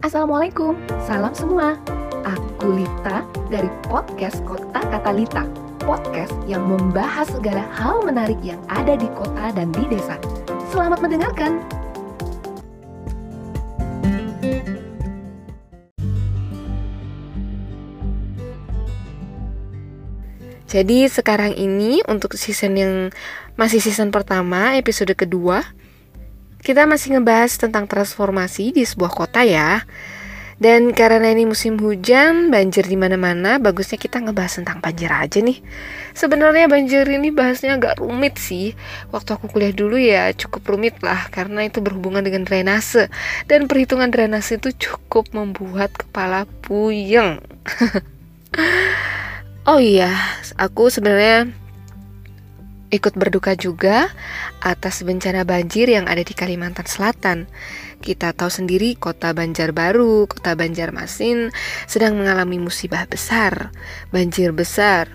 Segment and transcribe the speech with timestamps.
[0.00, 1.76] Assalamualaikum, salam semua.
[2.24, 3.20] Aku Lita
[3.52, 5.44] dari podcast Kota Kata Lita.
[5.84, 10.16] Podcast yang membahas segala hal menarik yang ada di kota dan di desa.
[10.72, 11.60] Selamat mendengarkan.
[20.64, 22.94] Jadi sekarang ini untuk season yang
[23.60, 25.60] masih season pertama, episode kedua,
[26.60, 29.84] kita masih ngebahas tentang transformasi di sebuah kota ya.
[30.60, 35.56] Dan karena ini musim hujan, banjir di mana-mana, bagusnya kita ngebahas tentang banjir aja nih.
[36.12, 38.76] Sebenarnya banjir ini bahasnya agak rumit sih.
[39.08, 43.08] Waktu aku kuliah dulu ya cukup rumit lah karena itu berhubungan dengan drainase
[43.48, 47.40] dan perhitungan drainase itu cukup membuat kepala puyeng.
[49.70, 50.12] oh iya,
[50.60, 51.56] aku sebenarnya
[52.90, 54.10] ikut berduka juga
[54.60, 57.46] atas bencana banjir yang ada di Kalimantan Selatan.
[58.02, 61.54] Kita tahu sendiri kota Banjarbaru, kota Banjarmasin
[61.86, 63.70] sedang mengalami musibah besar,
[64.10, 65.06] banjir besar.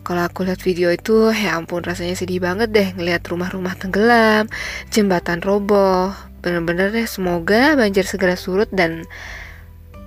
[0.00, 4.48] Kalau aku lihat video itu, ya ampun rasanya sedih banget deh ngelihat rumah-rumah tenggelam,
[4.88, 6.10] jembatan roboh.
[6.40, 9.04] Bener-bener deh semoga banjir segera surut dan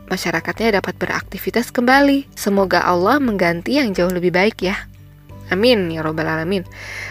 [0.09, 2.25] masyarakatnya dapat beraktivitas kembali.
[2.33, 4.75] Semoga Allah mengganti yang jauh lebih baik ya.
[5.51, 6.63] Amin ya robbal alamin.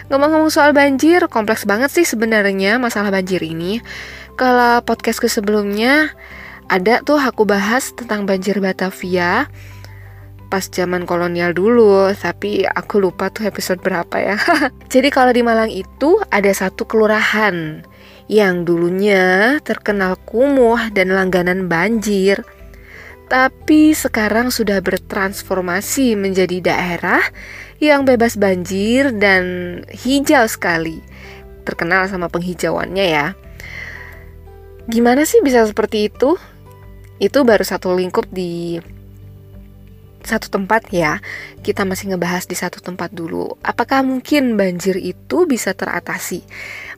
[0.09, 3.85] Ngomong-ngomong soal banjir, kompleks banget sih sebenarnya masalah banjir ini.
[4.41, 6.15] Kalau podcastku sebelumnya
[6.73, 9.51] ada tuh aku bahas tentang banjir Batavia
[10.53, 14.37] pas zaman kolonial dulu, tapi aku lupa tuh episode berapa ya.
[14.93, 17.81] Jadi kalau di Malang itu ada satu kelurahan
[18.29, 22.45] yang dulunya terkenal kumuh dan langganan banjir
[23.33, 27.25] tapi sekarang sudah bertransformasi menjadi daerah
[27.91, 29.43] yang bebas banjir dan
[29.91, 31.03] hijau sekali.
[31.67, 33.27] Terkenal sama penghijauannya ya.
[34.87, 36.39] Gimana sih bisa seperti itu?
[37.23, 38.83] Itu baru satu lingkup di
[40.23, 41.19] satu tempat ya.
[41.63, 43.59] Kita masih ngebahas di satu tempat dulu.
[43.63, 46.43] Apakah mungkin banjir itu bisa teratasi?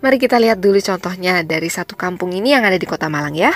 [0.01, 3.53] Mari kita lihat dulu contohnya dari satu kampung ini yang ada di Kota Malang ya.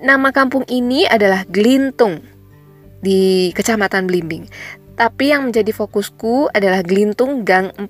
[0.00, 2.24] Nama kampung ini adalah Glintung
[3.04, 4.48] di Kecamatan Blimbing.
[5.00, 7.88] Tapi yang menjadi fokusku adalah Glintung Gang 4,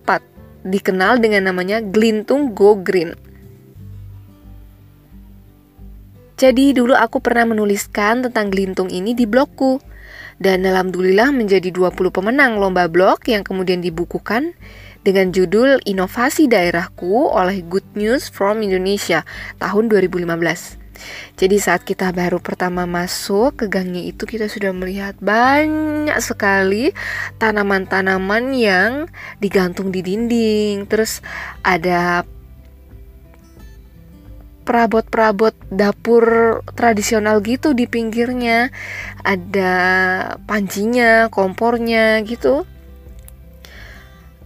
[0.63, 3.19] dikenal dengan namanya Glintung Go Green.
[6.39, 9.83] Jadi dulu aku pernah menuliskan tentang Glintung ini di blogku.
[10.41, 14.55] Dan alhamdulillah menjadi 20 pemenang lomba blog yang kemudian dibukukan
[15.03, 19.27] dengan judul Inovasi Daerahku oleh Good News from Indonesia
[19.59, 20.80] tahun 2015.
[21.37, 26.93] Jadi saat kita baru pertama masuk ke gangnya itu kita sudah melihat banyak sekali
[27.41, 28.93] tanaman-tanaman yang
[29.41, 30.85] digantung di dinding.
[30.87, 31.25] Terus
[31.65, 32.25] ada
[34.71, 36.25] perabot-perabot dapur
[36.79, 38.71] tradisional gitu di pinggirnya.
[39.27, 39.75] Ada
[40.47, 42.63] pancinya, kompornya gitu.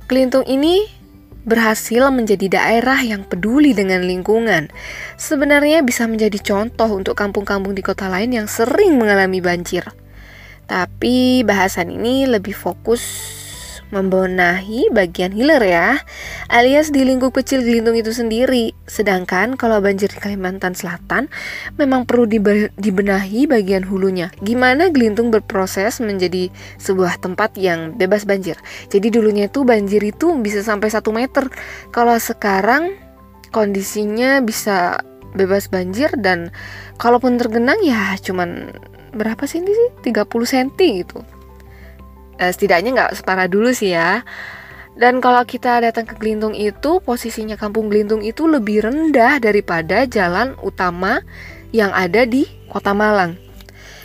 [0.08, 1.03] Kelintung ini
[1.44, 4.72] berhasil menjadi daerah yang peduli dengan lingkungan.
[5.20, 9.84] Sebenarnya bisa menjadi contoh untuk kampung-kampung di kota lain yang sering mengalami banjir.
[10.64, 13.02] Tapi bahasan ini lebih fokus
[13.94, 16.02] membenahi bagian hilir ya,
[16.50, 18.74] alias di lingkup kecil Glintung itu sendiri.
[18.90, 21.30] Sedangkan kalau banjir di Kalimantan Selatan
[21.78, 22.26] memang perlu
[22.74, 24.34] dibenahi bagian hulunya.
[24.42, 26.50] Gimana Glintung berproses menjadi
[26.82, 28.58] sebuah tempat yang bebas banjir.
[28.90, 31.46] Jadi dulunya itu banjir itu bisa sampai satu meter.
[31.94, 32.98] Kalau sekarang
[33.54, 34.98] kondisinya bisa
[35.38, 36.50] bebas banjir dan
[36.98, 38.74] kalaupun tergenang ya cuman
[39.14, 39.90] berapa senti sih?
[40.10, 40.68] 30 cm
[41.06, 41.22] gitu
[42.38, 44.22] eh, setidaknya nggak separah dulu sih ya
[44.94, 50.54] dan kalau kita datang ke Gelintung itu posisinya kampung Gelintung itu lebih rendah daripada jalan
[50.62, 51.22] utama
[51.74, 53.44] yang ada di kota Malang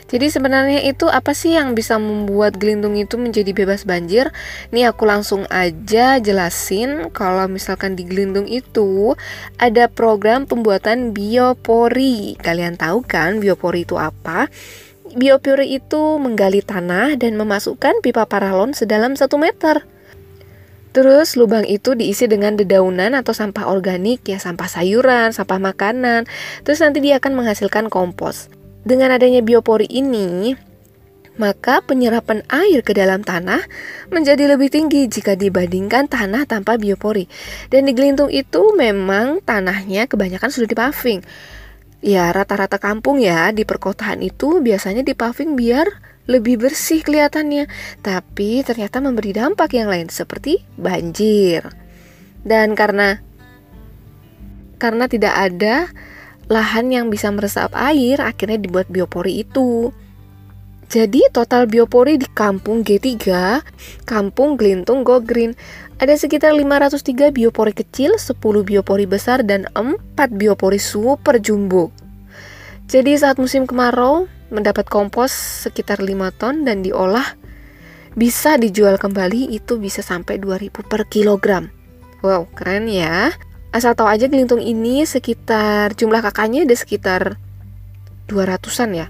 [0.09, 4.33] jadi sebenarnya itu apa sih yang bisa membuat Gelintung itu menjadi bebas banjir?
[4.73, 9.13] Nih aku langsung aja jelasin kalau misalkan di Gelintung itu
[9.61, 12.33] ada program pembuatan biopori.
[12.41, 14.49] Kalian tahu kan biopori itu apa?
[15.09, 19.81] Biopuri itu menggali tanah dan memasukkan pipa paralon sedalam 1 meter.
[20.89, 26.29] Terus lubang itu diisi dengan dedaunan atau sampah organik ya sampah sayuran, sampah makanan.
[26.61, 28.53] Terus nanti dia akan menghasilkan kompos.
[28.85, 30.53] Dengan adanya biopori ini,
[31.39, 33.65] maka penyerapan air ke dalam tanah
[34.13, 37.25] menjadi lebih tinggi jika dibandingkan tanah tanpa biopori.
[37.71, 41.25] Dan di Gelintung itu memang tanahnya kebanyakan sudah dipaving.
[41.99, 45.87] Ya, rata-rata kampung ya di perkotaan itu biasanya dipaving biar
[46.29, 47.67] lebih bersih kelihatannya,
[47.99, 51.65] tapi ternyata memberi dampak yang lain seperti banjir.
[52.45, 53.19] Dan karena
[54.79, 55.91] karena tidak ada
[56.47, 59.91] lahan yang bisa meresap air akhirnya dibuat biopori itu.
[60.89, 63.13] Jadi total biopori di kampung G3,
[64.09, 65.53] kampung Gelintung Go Green,
[66.01, 71.93] ada sekitar 503 biopori kecil, 10 biopori besar, dan 4 biopori super jumbo.
[72.89, 75.29] Jadi saat musim kemarau, mendapat kompos
[75.69, 77.37] sekitar 5 ton dan diolah,
[78.17, 81.69] bisa dijual kembali itu bisa sampai 2000 per kilogram.
[82.25, 83.29] Wow, keren ya.
[83.69, 87.37] Asal tahu aja gelintung ini sekitar jumlah kakaknya ada sekitar
[88.25, 89.07] 200-an ya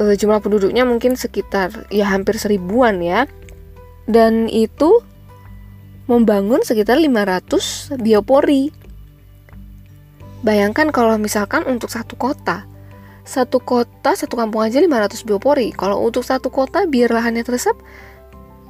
[0.00, 3.28] e, jumlah penduduknya mungkin sekitar ya hampir seribuan ya.
[4.08, 5.04] Dan itu
[6.08, 8.72] membangun sekitar 500 biopori.
[10.40, 12.64] Bayangkan kalau misalkan untuk satu kota
[13.30, 15.70] satu kota satu kampung aja 500 biopori.
[15.70, 17.78] Kalau untuk satu kota biar lahannya teresap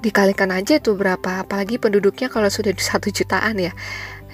[0.04, 1.46] dikalikan aja tuh berapa.
[1.46, 3.72] Apalagi penduduknya kalau sudah satu jutaan ya.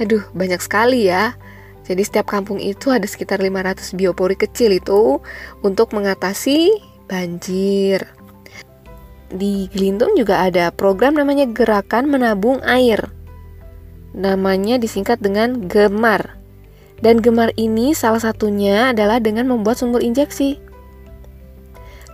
[0.03, 1.39] Aduh banyak sekali ya
[1.87, 5.23] jadi setiap kampung itu ada sekitar 500 biopori kecil itu
[5.63, 6.75] untuk mengatasi
[7.07, 8.03] banjir.
[9.31, 13.07] Di Gelintung juga ada program namanya Gerakan Menabung Air.
[14.19, 16.35] Namanya disingkat dengan GEMAR.
[16.99, 20.59] Dan GEMAR ini salah satunya adalah dengan membuat sumur injeksi.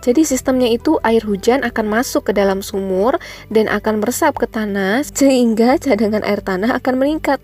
[0.03, 3.15] Jadi sistemnya itu air hujan akan masuk ke dalam sumur
[3.47, 7.39] dan akan meresap ke tanah sehingga cadangan air tanah akan meningkat.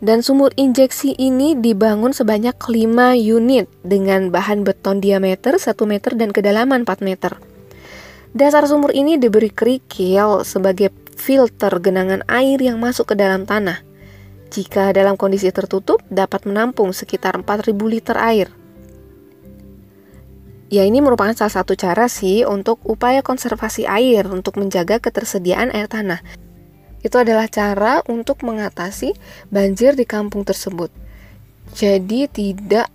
[0.00, 6.32] Dan sumur injeksi ini dibangun sebanyak 5 unit dengan bahan beton diameter 1 meter dan
[6.32, 7.36] kedalaman 4 meter.
[8.32, 10.88] Dasar sumur ini diberi kerikil sebagai
[11.20, 13.84] filter genangan air yang masuk ke dalam tanah.
[14.48, 18.48] Jika dalam kondisi tertutup, dapat menampung sekitar 4.000 liter air.
[20.72, 25.92] Ya ini merupakan salah satu cara sih untuk upaya konservasi air untuk menjaga ketersediaan air
[25.92, 26.24] tanah
[27.00, 29.16] itu adalah cara untuk mengatasi
[29.48, 30.92] banjir di kampung tersebut.
[31.72, 32.90] Jadi tidak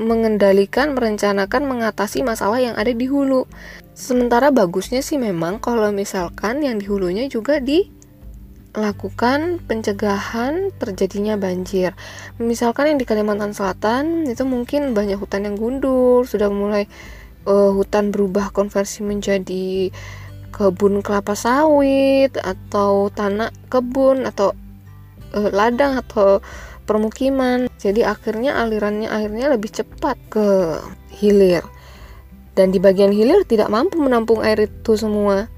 [0.00, 3.44] mengendalikan, merencanakan, mengatasi masalah yang ada di hulu.
[3.92, 8.00] Sementara bagusnya sih memang kalau misalkan yang di hulunya juga dilakukan
[9.68, 11.92] pencegahan terjadinya banjir.
[12.40, 16.88] Misalkan yang di Kalimantan Selatan itu mungkin banyak hutan yang gundul, sudah mulai
[17.44, 19.92] uh, hutan berubah konversi menjadi
[20.52, 24.52] kebun kelapa sawit atau tanah kebun atau
[25.32, 26.44] uh, ladang atau
[26.84, 27.72] permukiman.
[27.80, 30.78] Jadi akhirnya alirannya airnya lebih cepat ke
[31.16, 31.64] hilir.
[32.52, 35.48] Dan di bagian hilir tidak mampu menampung air itu semua.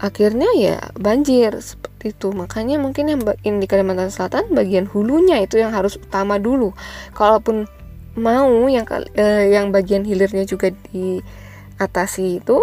[0.00, 2.32] Akhirnya ya banjir seperti itu.
[2.32, 6.72] Makanya mungkin yang di Kalimantan Selatan bagian hulunya itu yang harus utama dulu.
[7.12, 7.68] Kalaupun
[8.16, 12.56] mau yang eh, yang bagian hilirnya juga diatasi itu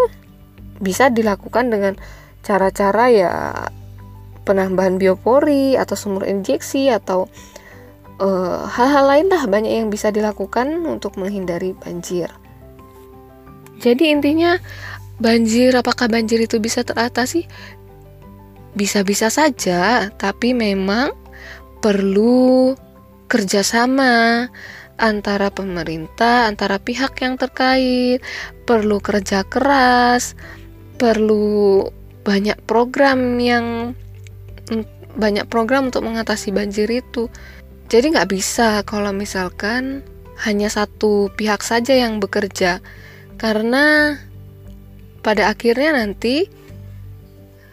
[0.83, 1.93] bisa dilakukan dengan
[2.43, 3.31] cara-cara ya
[4.43, 7.31] penambahan biopori atau sumur injeksi atau
[8.19, 12.27] eh, hal-hal uh, lain lah banyak yang bisa dilakukan untuk menghindari banjir.
[13.79, 14.59] Jadi intinya
[15.17, 17.47] banjir apakah banjir itu bisa teratasi?
[18.75, 21.13] Bisa-bisa saja, tapi memang
[21.83, 22.73] perlu
[23.27, 24.47] kerjasama
[24.97, 28.23] antara pemerintah, antara pihak yang terkait,
[28.65, 30.33] perlu kerja keras,
[30.97, 31.87] perlu
[32.23, 33.97] banyak program yang
[35.13, 37.29] banyak program untuk mengatasi banjir itu.
[37.91, 40.01] Jadi nggak bisa kalau misalkan
[40.41, 42.81] hanya satu pihak saja yang bekerja,
[43.37, 44.17] karena
[45.21, 46.49] pada akhirnya nanti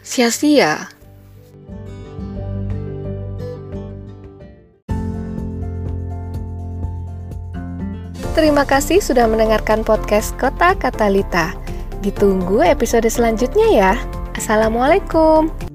[0.05, 0.91] sia-sia.
[8.31, 11.70] Terima kasih sudah mendengarkan podcast Kota Katalita.
[12.01, 13.93] Ditunggu episode selanjutnya ya.
[14.33, 15.70] Assalamualaikum.